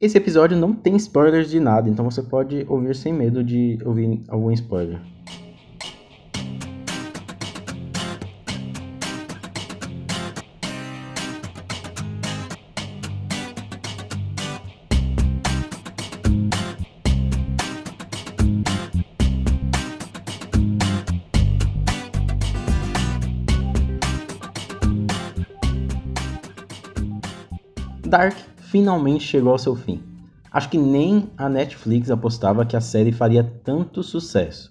[0.00, 4.22] Esse episódio não tem spoilers de nada, então você pode ouvir sem medo de ouvir
[4.28, 5.00] algum spoiler.
[28.06, 30.02] Dark finalmente chegou ao seu fim.
[30.50, 34.70] Acho que nem a Netflix apostava que a série faria tanto sucesso.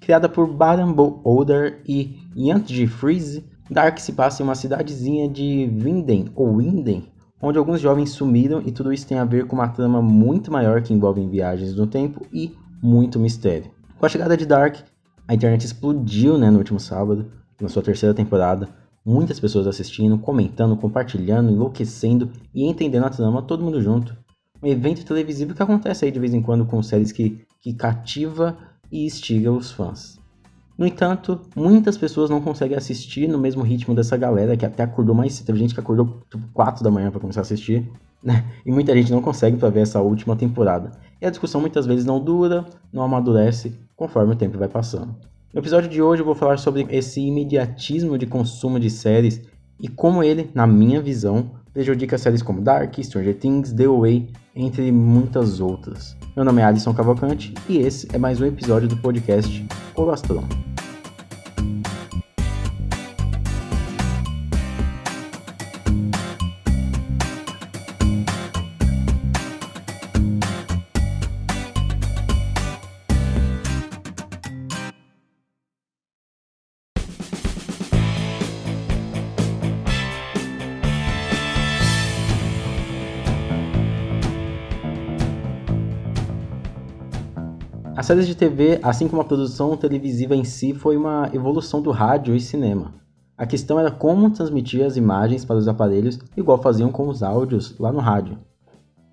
[0.00, 6.30] Criada por Baden Oder e Jan Freeze, Dark se passa em uma cidadezinha de Winden
[6.34, 7.08] ou Winden,
[7.40, 10.82] onde alguns jovens sumiram e tudo isso tem a ver com uma trama muito maior
[10.82, 13.70] que envolve viagens no tempo e muito mistério.
[13.98, 14.76] Com a chegada de Dark,
[15.26, 17.30] a internet explodiu né, no último sábado,
[17.60, 18.68] na sua terceira temporada,
[19.04, 24.16] Muitas pessoas assistindo, comentando, compartilhando, enlouquecendo e entendendo a trama, todo mundo junto.
[24.62, 28.56] Um evento televisivo que acontece aí de vez em quando com séries que, que cativa
[28.92, 30.20] e instiga os fãs.
[30.78, 35.14] No entanto, muitas pessoas não conseguem assistir no mesmo ritmo dessa galera que até acordou
[35.14, 35.46] mais cedo.
[35.46, 37.90] Teve gente que acordou tipo 4 da manhã para começar a assistir,
[38.22, 38.44] né?
[38.64, 40.92] E muita gente não consegue para ver essa última temporada.
[41.20, 45.14] E a discussão muitas vezes não dura, não amadurece conforme o tempo vai passando.
[45.52, 49.42] No episódio de hoje eu vou falar sobre esse imediatismo de consumo de séries
[49.78, 54.90] e como ele, na minha visão, prejudica séries como Dark, Stranger Things, The Way, entre
[54.90, 56.16] muitas outras.
[56.34, 60.71] Meu nome é Alisson Cavalcante e esse é mais um episódio do podcast Colastrão.
[88.02, 91.92] As séries de TV, assim como a produção televisiva em si, foi uma evolução do
[91.92, 92.92] rádio e cinema.
[93.38, 97.78] A questão era como transmitir as imagens para os aparelhos, igual faziam com os áudios
[97.78, 98.36] lá no rádio.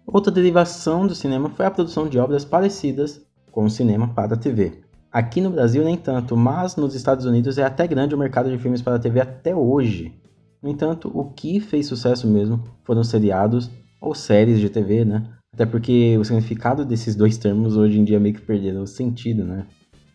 [0.07, 3.21] Outra derivação do cinema foi a produção de obras parecidas
[3.51, 4.81] com o cinema para a TV.
[5.11, 8.57] Aqui no Brasil nem tanto, mas nos Estados Unidos é até grande o mercado de
[8.57, 10.19] filmes para a TV até hoje.
[10.63, 13.69] No entanto, o que fez sucesso mesmo foram seriados
[14.01, 15.27] ou séries de TV, né?
[15.53, 19.43] Até porque o significado desses dois termos hoje em dia meio que perderam o sentido,
[19.43, 19.65] né?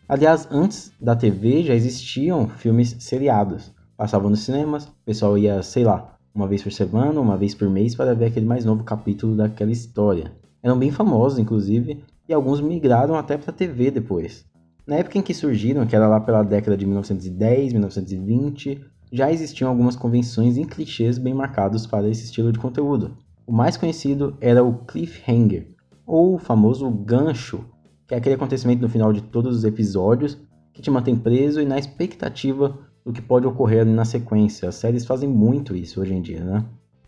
[0.07, 3.73] Aliás, antes da TV já existiam filmes seriados.
[3.97, 7.69] Passavam nos cinemas, o pessoal ia, sei lá, uma vez por semana, uma vez por
[7.69, 10.31] mês para ver aquele mais novo capítulo daquela história.
[10.61, 14.45] Eram bem famosos, inclusive, e alguns migraram até para a TV depois.
[14.85, 18.81] Na época em que surgiram, que era lá pela década de 1910, 1920,
[19.11, 23.17] já existiam algumas convenções e clichês bem marcados para esse estilo de conteúdo.
[23.47, 25.67] O mais conhecido era o cliffhanger,
[26.05, 27.63] ou o famoso gancho,
[28.07, 30.37] que é aquele acontecimento no final de todos os episódios
[30.73, 34.67] que te mantém preso e na expectativa do que pode ocorrer na sequência.
[34.67, 36.65] As séries fazem muito isso hoje em dia, né?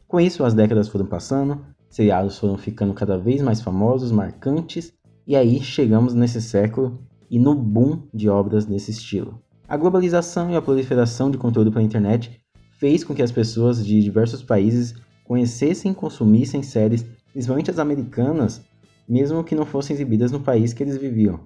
[0.07, 4.93] Com isso, as décadas foram passando, seriados foram ficando cada vez mais famosos, marcantes,
[5.25, 6.99] e aí chegamos nesse século
[7.31, 9.41] e no boom de obras nesse estilo.
[9.67, 12.39] A globalização e a proliferação de conteúdo pela internet
[12.79, 14.93] fez com que as pessoas de diversos países
[15.27, 18.61] conhecessem e consumissem séries, principalmente as americanas,
[19.07, 21.41] mesmo que não fossem exibidas no país que eles viviam.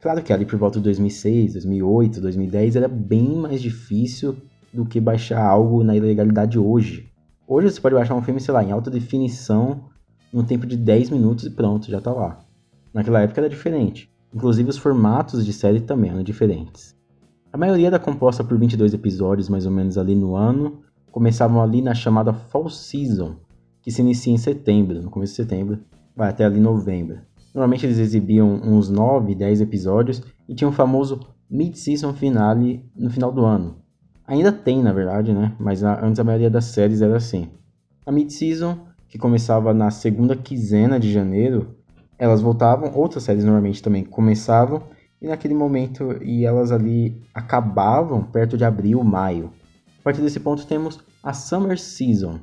[0.00, 4.36] Claro que ali por volta de 2006, 2008, 2010 era bem mais difícil
[4.72, 7.10] do que baixar algo na ilegalidade hoje.
[7.46, 9.84] Hoje você pode baixar um filme, sei lá, em alta definição,
[10.32, 12.40] no tempo de 10 minutos e pronto, já tá lá.
[12.92, 14.10] Naquela época era diferente.
[14.34, 16.96] Inclusive os formatos de série também eram diferentes.
[17.52, 20.80] A maioria era composta por 22 episódios mais ou menos ali no ano,
[21.12, 23.36] começavam ali na chamada Fall Season,
[23.82, 25.78] que se inicia em setembro, no começo de setembro,
[26.16, 27.20] vai até ali novembro.
[27.54, 31.20] Normalmente eles exibiam uns 9, 10 episódios e tinha o famoso
[31.50, 33.76] Mid-Season Finale no final do ano.
[34.26, 35.54] Ainda tem, na verdade, né?
[35.60, 37.48] Mas antes a maioria das séries era assim.
[38.06, 41.76] A Mid-Season, que começava na segunda quinzena de janeiro,
[42.18, 44.82] elas voltavam, outras séries normalmente também começavam,
[45.20, 49.50] e naquele momento e elas ali acabavam perto de abril, maio.
[50.02, 52.40] A partir desse ponto temos a Summer Season,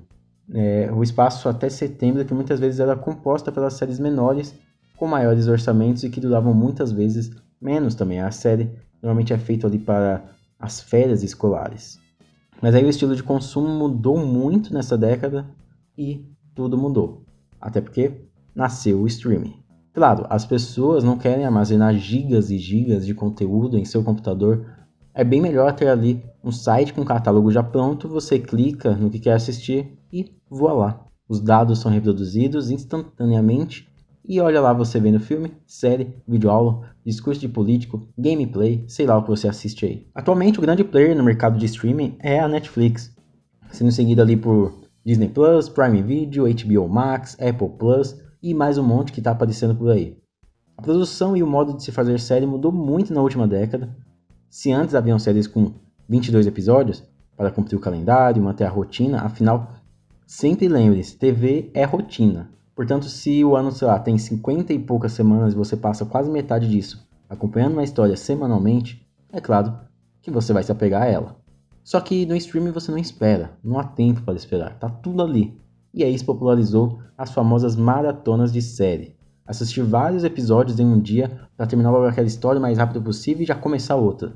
[0.50, 4.56] é, o espaço até setembro, que muitas vezes era composta pelas séries menores,
[4.96, 7.30] com maiores orçamentos e que duravam muitas vezes
[7.60, 8.22] menos também.
[8.22, 8.72] A série
[9.04, 10.24] normalmente é feita ali para
[10.58, 12.00] as férias escolares.
[12.62, 15.46] Mas aí o estilo de consumo mudou muito nessa década
[15.98, 16.26] e
[16.56, 17.26] tudo mudou.
[17.60, 18.22] Até porque
[18.56, 19.56] nasceu o streaming.
[19.92, 24.66] Claro, as pessoas não querem armazenar gigas e gigas de conteúdo em seu computador
[25.14, 29.20] é bem melhor ter ali um site com catálogo já pronto, você clica no que
[29.20, 31.06] quer assistir e voa lá.
[31.28, 33.88] os dados são reproduzidos instantaneamente
[34.28, 39.24] e olha lá você vendo filme, série, videoaula, discurso de político, gameplay, sei lá o
[39.24, 40.08] que você assiste aí.
[40.14, 43.16] Atualmente o grande player no mercado de streaming é a Netflix,
[43.72, 44.74] sendo seguido ali por
[45.04, 49.76] Disney Plus, Prime Video, HBO Max, Apple Plus e mais um monte que está aparecendo
[49.76, 50.18] por aí.
[50.78, 53.96] A produção e o modo de se fazer série mudou muito na última década.
[54.50, 55.74] Se antes haviam séries com
[56.08, 57.04] 22 episódios
[57.38, 59.74] para cumprir o calendário, manter a rotina, afinal,
[60.26, 62.50] sempre lembre-se, TV é rotina.
[62.76, 66.30] Portanto, se o ano, sei lá, tem 50 e poucas semanas e você passa quase
[66.30, 69.78] metade disso acompanhando uma história semanalmente, é claro
[70.22, 71.36] que você vai se apegar a ela.
[71.84, 75.58] Só que no streaming você não espera, não há tempo para esperar, tá tudo ali.
[75.94, 79.16] E aí isso popularizou as famosas maratonas de série.
[79.50, 83.42] Assistir vários episódios em um dia para terminar logo aquela história o mais rápido possível
[83.42, 84.36] e já começar outra.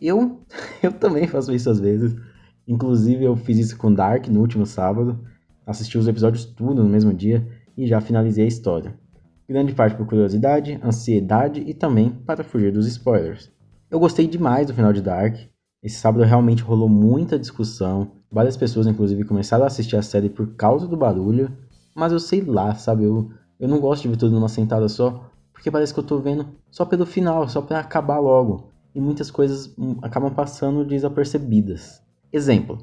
[0.00, 0.40] Eu,
[0.82, 2.16] eu também faço isso às vezes.
[2.66, 5.20] Inclusive eu fiz isso com Dark no último sábado.
[5.66, 7.46] Assisti os episódios tudo no mesmo dia
[7.76, 8.94] e já finalizei a história.
[9.46, 13.52] Grande parte por curiosidade, ansiedade e também para fugir dos spoilers.
[13.90, 15.36] Eu gostei demais do final de Dark.
[15.82, 18.12] Esse sábado realmente rolou muita discussão.
[18.32, 21.52] Várias pessoas, inclusive, começaram a assistir a série por causa do barulho.
[21.94, 23.04] Mas eu sei lá, sabe?
[23.04, 25.30] Eu, eu não gosto de ver tudo numa sentada só.
[25.52, 28.70] Porque parece que eu tô vendo só pelo final, só para acabar logo.
[28.94, 32.02] E muitas coisas hum, acabam passando desapercebidas.
[32.32, 32.78] Exemplo: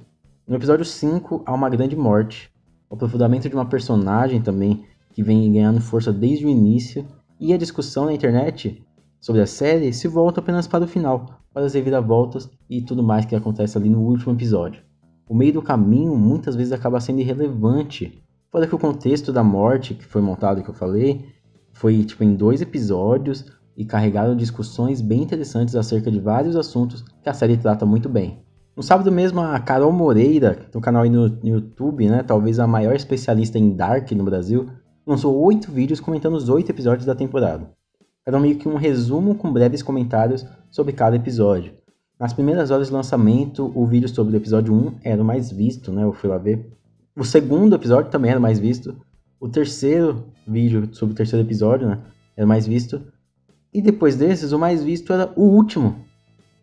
[0.48, 2.52] no episódio 5 há uma grande morte,
[2.90, 7.06] o aprofundamento de uma personagem também que vem ganhando força desde o início,
[7.40, 8.84] e a discussão na internet
[9.20, 13.26] sobre a série se volta apenas para o final, para as reviravoltas e tudo mais
[13.26, 14.84] que acontece ali no último episódio.
[15.30, 18.22] O meio do caminho muitas vezes acaba sendo irrelevante,
[18.52, 21.26] fora que o contexto da morte que foi montado que eu falei
[21.72, 23.46] foi tipo em dois episódios
[23.78, 28.44] e carregaram discussões bem interessantes acerca de vários assuntos que a série trata muito bem.
[28.76, 32.68] No sábado mesmo, a Carol Moreira, do canal aí no, no YouTube, né, talvez a
[32.68, 34.70] maior especialista em Dark no Brasil,
[35.06, 37.70] lançou oito vídeos comentando os oito episódios da temporada.
[38.26, 41.74] Era meio que um resumo com breves comentários sobre cada episódio.
[42.20, 45.92] Nas primeiras horas de lançamento, o vídeo sobre o episódio 1 era o mais visto,
[45.92, 46.04] né?
[46.04, 46.72] Eu fui lá ver.
[47.16, 48.96] O segundo episódio também era mais visto.
[49.40, 52.00] O terceiro vídeo sobre o terceiro episódio, né?
[52.38, 53.02] Era mais visto.
[53.74, 56.06] E depois desses, o mais visto era o último,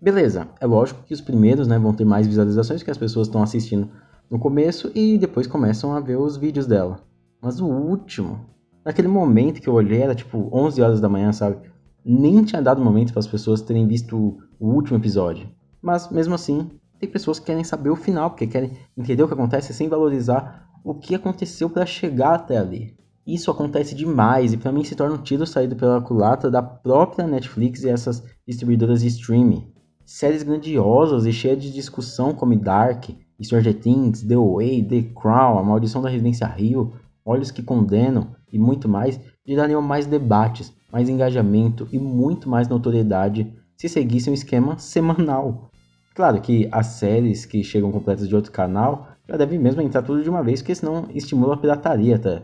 [0.00, 3.42] Beleza, é lógico que os primeiros né, vão ter mais visualizações que as pessoas estão
[3.42, 3.90] assistindo
[4.30, 7.00] no começo e depois começam a ver os vídeos dela.
[7.42, 8.46] Mas o último,
[8.84, 11.58] naquele momento que eu olhei, era tipo 11 horas da manhã, sabe?
[12.04, 15.48] Nem tinha dado momento para as pessoas terem visto o último episódio.
[15.82, 19.34] Mas mesmo assim, tem pessoas que querem saber o final, porque querem entender o que
[19.34, 22.96] acontece sem valorizar o que aconteceu para chegar até ali.
[23.26, 27.26] Isso acontece demais e para mim se torna um tiro saído pela culatra da própria
[27.26, 29.70] Netflix e essas distribuidoras de streaming
[30.08, 33.10] séries grandiosas e cheias de discussão como Dark,
[33.42, 38.58] Stranger Things, The Way, The Crown, A Maldição da Residência Rio, Olhos que Condenam e
[38.58, 44.78] muito mais, gerariam mais debates, mais engajamento e muito mais notoriedade se seguissem um esquema
[44.80, 45.70] semanal.
[46.18, 50.20] Claro que as séries que chegam completas de outro canal já devem mesmo entrar tudo
[50.20, 52.42] de uma vez, porque senão estimula a pirataria até.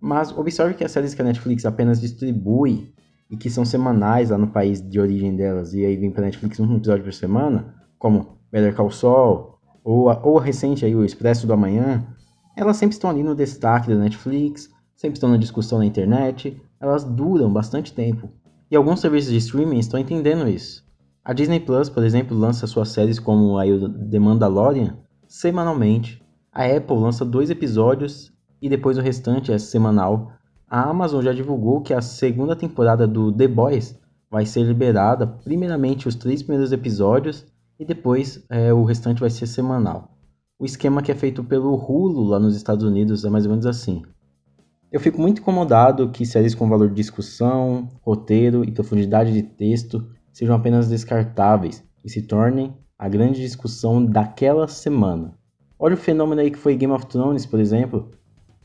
[0.00, 2.94] Mas observe que as séries que a Netflix apenas distribui
[3.28, 6.60] e que são semanais lá no país de origem delas, e aí vem pra Netflix
[6.60, 11.04] um episódio por semana, como Better Call Saul, ou a, ou a recente aí, o
[11.04, 12.06] Expresso do Amanhã,
[12.56, 17.02] elas sempre estão ali no destaque da Netflix, sempre estão na discussão na internet, elas
[17.02, 18.30] duram bastante tempo.
[18.70, 20.85] E alguns serviços de streaming estão entendendo isso.
[21.26, 26.22] A Disney Plus, por exemplo, lança suas séries como a The Mandalorian semanalmente.
[26.52, 30.36] A Apple lança dois episódios e depois o restante é semanal
[30.68, 33.98] a Amazon já divulgou que a segunda temporada do The Boys
[34.30, 37.44] vai ser liberada, primeiramente os três primeiros episódios
[37.78, 40.16] e depois é, o restante vai ser semanal.
[40.58, 43.66] O esquema que é feito pelo Hulu lá nos Estados Unidos é mais ou menos
[43.66, 44.02] assim.
[44.90, 50.04] Eu fico muito incomodado que séries com valor de discussão, roteiro e profundidade de texto
[50.36, 55.34] sejam apenas descartáveis e se tornem a grande discussão daquela semana.
[55.78, 58.10] Olha o fenômeno aí que foi Game of Thrones, por exemplo.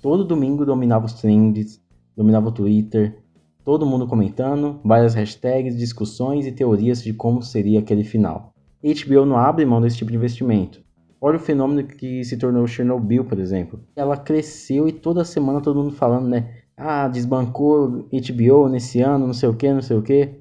[0.02, 1.82] Todo domingo dominava os trends,
[2.14, 3.24] dominava o Twitter,
[3.64, 8.54] todo mundo comentando, várias hashtags, discussões e teorias de como seria aquele final.
[8.84, 10.84] HBO não abre mão desse tipo de investimento.
[11.22, 13.80] Olha o fenômeno que se tornou Chernobyl, por exemplo.
[13.96, 16.54] Ela cresceu e toda semana todo mundo falando, né?
[16.76, 20.41] Ah, desbancou HBO nesse ano, não sei o que, não sei o que.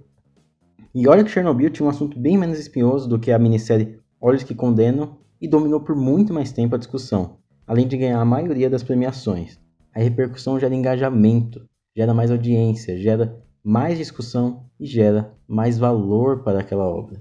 [0.92, 4.42] E olha que Chernobyl tinha um assunto bem menos espinhoso do que a minissérie Olhos
[4.42, 8.68] que Condenam e dominou por muito mais tempo a discussão, além de ganhar a maioria
[8.68, 9.56] das premiações.
[9.94, 11.64] A repercussão gera engajamento,
[11.96, 17.20] gera mais audiência, gera mais discussão e gera mais valor para aquela obra.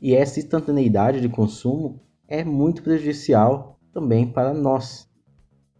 [0.00, 5.08] E essa instantaneidade de consumo é muito prejudicial também para nós.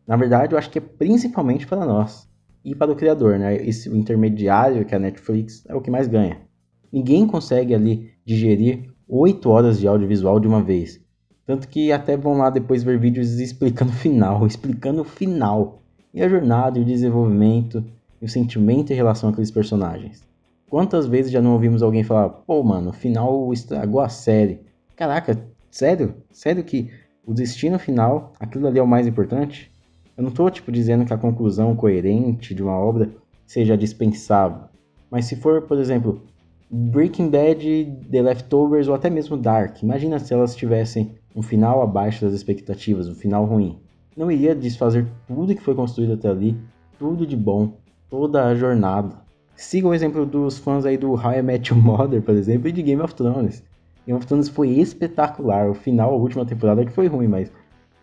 [0.05, 2.29] Na verdade, eu acho que é principalmente para nós
[2.65, 3.55] e para o criador, né?
[3.57, 6.48] Esse intermediário que é a Netflix é o que mais ganha.
[6.93, 11.01] Ninguém consegue ali digerir 8 horas de audiovisual de uma vez.
[11.47, 15.83] Tanto que até vão lá depois ver vídeos explicando o final, explicando o final.
[16.13, 17.85] E a jornada, e o desenvolvimento,
[18.21, 20.23] e o sentimento em relação àqueles personagens.
[20.69, 24.61] Quantas vezes já não ouvimos alguém falar, pô, mano, o final estragou a série.
[24.95, 25.39] Caraca,
[25.71, 26.15] sério?
[26.31, 26.91] Sério que
[27.27, 29.73] o destino final, aquilo ali é o mais importante?
[30.17, 33.09] Eu não tô, tipo, dizendo que a conclusão coerente de uma obra
[33.47, 34.65] seja dispensável.
[35.11, 36.21] Mas se for, por exemplo,
[36.71, 42.27] Breaking Bad, The Leftovers ou até mesmo Dark, imagina se elas tivessem um final abaixo
[42.27, 43.79] das expectativas, um final ruim.
[44.15, 46.55] Não iria desfazer tudo que foi construído até ali,
[46.99, 47.73] tudo de bom,
[48.11, 49.17] toda a jornada.
[49.57, 52.73] Siga o exemplo dos fãs aí do How I Met Your Mother, por exemplo, e
[52.73, 53.65] de Game of Thrones.
[54.07, 55.71] Game of Thrones foi espetacular.
[55.71, 57.51] O final, a última temporada que foi ruim, mas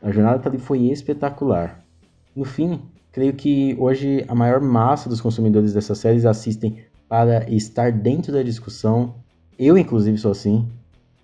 [0.02, 1.84] a jornada até ali foi espetacular.
[2.36, 2.82] No fim,
[3.12, 8.44] creio que hoje a maior massa dos consumidores dessas séries assistem para estar dentro da
[8.44, 9.16] discussão.
[9.58, 10.68] Eu, inclusive, sou assim.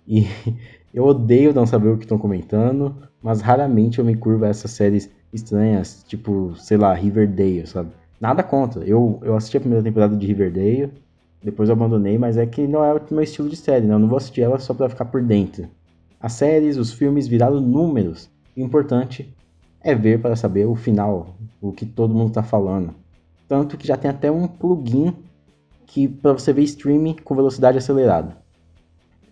[0.06, 0.26] E
[0.92, 4.70] eu odeio não saber o que estão comentando, mas raramente eu me curvo a essas
[4.70, 7.90] séries estranhas, tipo, sei lá, Riverdale, sabe?
[8.20, 8.84] Nada contra.
[8.84, 10.92] Eu, eu assisti a primeira temporada de Riverdale,
[11.42, 13.94] depois eu abandonei, mas é que não é o meu estilo de série, né?
[13.94, 15.68] Eu não vou assistir ela só pra ficar por dentro.
[16.20, 18.30] As séries, os filmes viraram números.
[18.56, 19.34] O importante
[19.80, 22.94] é ver para saber o final, o que todo mundo tá falando.
[23.48, 25.14] Tanto que já tem até um plugin
[25.92, 28.38] que para você ver streaming com velocidade acelerada.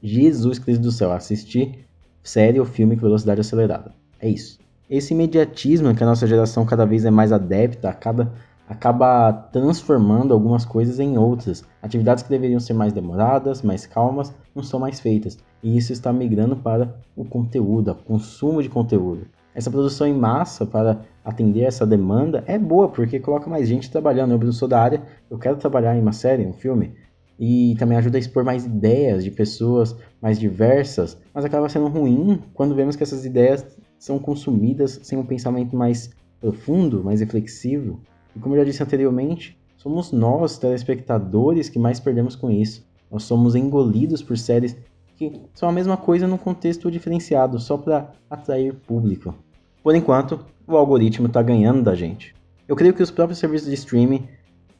[0.03, 1.87] Jesus Cristo do céu, assistir
[2.23, 3.95] série ou filme com velocidade acelerada.
[4.21, 4.59] É isso.
[4.89, 8.35] Esse imediatismo que a nossa geração cada vez é mais adepta, acaba,
[8.69, 11.65] acaba transformando algumas coisas em outras.
[11.81, 15.39] Atividades que deveriam ser mais demoradas, mais calmas, não são mais feitas.
[15.63, 19.27] E isso está migrando para o conteúdo, o consumo de conteúdo.
[19.55, 24.41] Essa produção em massa para atender essa demanda é boa, porque coloca mais gente trabalhando.
[24.43, 26.95] Eu sou da área, eu quero trabalhar em uma série, um filme,
[27.39, 32.43] e também ajuda a expor mais ideias de pessoas mais diversas, mas acaba sendo ruim
[32.53, 33.65] quando vemos que essas ideias
[33.99, 36.11] são consumidas sem um pensamento mais
[36.41, 38.01] profundo, mais reflexivo.
[38.37, 42.87] E como eu já disse anteriormente, somos nós, telespectadores, que mais perdemos com isso.
[43.11, 44.77] Nós somos engolidos por séries
[45.17, 49.35] que são a mesma coisa num contexto diferenciado, só para atrair público.
[49.83, 52.35] Por enquanto, o algoritmo está ganhando da gente.
[52.69, 54.29] Eu creio que os próprios serviços de streaming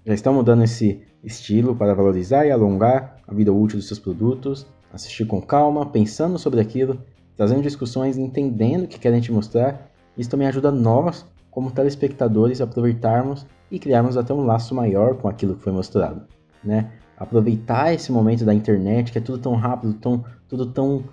[0.05, 4.67] já estão mudando esse estilo para valorizar e alongar a vida útil dos seus produtos,
[4.93, 6.99] assistir com calma, pensando sobre aquilo,
[7.37, 9.91] trazendo discussões, entendendo o que querem te mostrar.
[10.17, 15.29] Isso também ajuda nós, como telespectadores, a aproveitarmos e criarmos até um laço maior com
[15.29, 16.23] aquilo que foi mostrado,
[16.63, 16.91] né?
[17.21, 21.05] aproveitar esse momento da internet, que é tudo tão rápido, tão, tudo tão,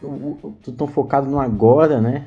[0.00, 2.26] tudo tão focado no agora, né?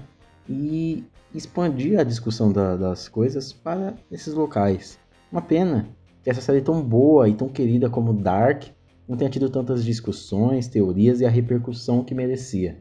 [0.49, 1.03] E
[1.33, 4.97] expandir a discussão da, das coisas para esses locais.
[5.31, 5.87] Uma pena
[6.23, 8.63] que essa série tão boa e tão querida como Dark
[9.07, 12.77] não tenha tido tantas discussões, teorias e a repercussão que merecia.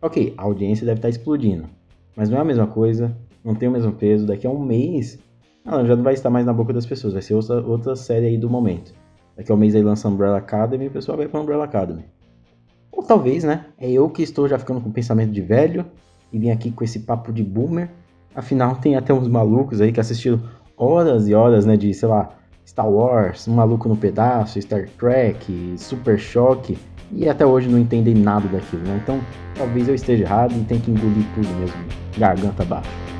[0.00, 1.68] Ok, a audiência deve estar explodindo,
[2.16, 4.26] mas não é a mesma coisa, não tem o mesmo peso.
[4.26, 5.18] Daqui a um mês,
[5.64, 8.26] ela já não vai estar mais na boca das pessoas, vai ser outra, outra série
[8.26, 8.94] aí do momento.
[9.36, 12.04] Daqui a um mês aí lança Umbrella Academy e o pessoal vai pra Umbrella Academy.
[12.92, 13.66] Ou talvez, né?
[13.76, 15.84] É eu que estou já ficando com pensamento de velho
[16.32, 17.90] e vim aqui com esse papo de boomer.
[18.34, 20.40] Afinal, tem até uns malucos aí que assistiram
[20.76, 21.76] horas e horas, né?
[21.76, 22.30] De, sei lá,
[22.66, 26.78] Star Wars, Um Maluco no Pedaço, Star Trek, Super Choque.
[27.10, 29.00] E até hoje não entendem nada daquilo, né?
[29.02, 29.20] Então,
[29.56, 31.76] talvez eu esteja errado e tenha que engolir tudo mesmo.
[32.18, 33.17] Garganta abaixo.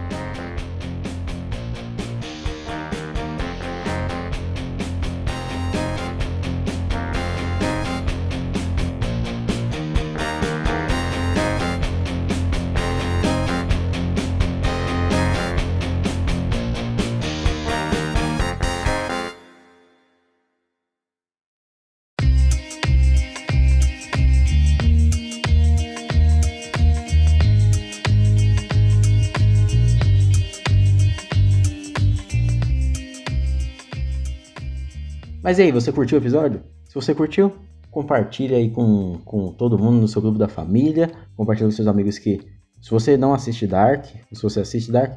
[35.43, 36.63] Mas e aí, você curtiu o episódio?
[36.85, 37.53] Se você curtiu,
[37.91, 42.19] compartilha aí com, com todo mundo no seu grupo da família, compartilha com seus amigos
[42.19, 42.41] que,
[42.83, 45.13] se você não assiste Dark, se você assiste Dark,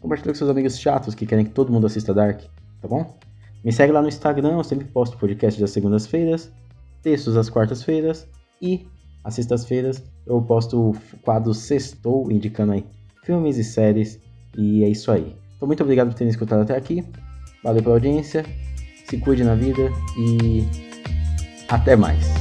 [0.00, 2.40] compartilha com seus amigos chatos que querem que todo mundo assista Dark,
[2.80, 3.18] tá bom?
[3.62, 6.50] Me segue lá no Instagram, eu sempre posto podcast das segundas-feiras,
[7.02, 8.26] textos às quartas-feiras
[8.62, 8.86] e
[9.22, 12.86] às sextas-feiras eu posto o quadro Sextou, indicando aí
[13.22, 14.18] filmes e séries,
[14.56, 15.36] e é isso aí.
[15.56, 17.04] Então muito obrigado por terem escutado até aqui,
[17.62, 18.44] valeu pela audiência,
[19.08, 20.66] se cuide na vida e
[21.68, 22.37] até mais.